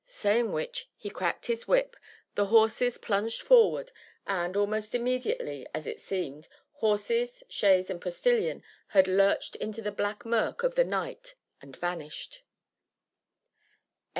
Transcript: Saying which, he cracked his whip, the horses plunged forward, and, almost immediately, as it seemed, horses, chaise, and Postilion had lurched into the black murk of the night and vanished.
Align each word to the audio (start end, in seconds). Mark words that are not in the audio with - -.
Saying 0.07 0.51
which, 0.51 0.89
he 0.97 1.11
cracked 1.11 1.45
his 1.45 1.67
whip, 1.67 1.95
the 2.33 2.47
horses 2.47 2.97
plunged 2.97 3.39
forward, 3.39 3.91
and, 4.25 4.57
almost 4.57 4.95
immediately, 4.95 5.67
as 5.75 5.85
it 5.85 5.99
seemed, 5.99 6.47
horses, 6.71 7.43
chaise, 7.49 7.87
and 7.91 8.01
Postilion 8.01 8.63
had 8.87 9.07
lurched 9.07 9.55
into 9.57 9.79
the 9.79 9.91
black 9.91 10.25
murk 10.25 10.63
of 10.63 10.73
the 10.73 10.85
night 10.85 11.35
and 11.61 11.75
vanished. 11.75 12.41